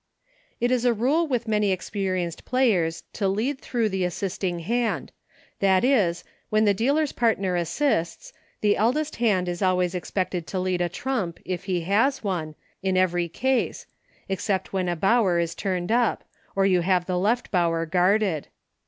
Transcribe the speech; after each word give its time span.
It 0.59 0.71
is 0.71 0.83
a 0.83 0.95
rule 0.95 1.27
with 1.27 1.47
many 1.47 1.71
experienced 1.71 2.43
players 2.43 3.03
to 3.13 3.27
lead 3.27 3.59
through 3.61 3.89
the 3.89 4.03
assisting 4.03 4.61
hand, 4.61 5.11
that 5.59 5.83
is, 5.83 6.23
when 6.49 6.65
HINTS 6.65 6.79
TO 6.79 6.85
TYROS. 6.85 7.13
117 7.13 7.43
the 7.45 7.61
dealer's 7.61 7.71
partner 7.71 7.93
assists, 7.93 8.33
the 8.61 8.77
eldest 8.77 9.15
hand 9.17 9.47
is 9.47 9.61
always 9.61 9.93
expected 9.93 10.47
to 10.47 10.59
lead 10.59 10.81
a 10.81 10.89
trump, 10.89 11.39
if 11.45 11.65
he 11.65 11.81
has 11.81 12.23
one, 12.23 12.55
in 12.81 12.97
every 12.97 13.29
case, 13.29 13.85
except 14.27 14.73
when 14.73 14.89
a 14.89 14.95
Bower 14.95 15.37
is 15.37 15.53
turned 15.53 15.91
up, 15.91 16.23
or 16.55 16.65
you 16.65 16.81
have 16.81 17.05
the 17.05 17.19
Left 17.19 17.51
Bower 17.51 17.85
guarded. 17.85 18.47